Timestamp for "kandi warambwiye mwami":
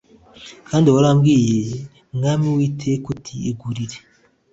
0.69-2.45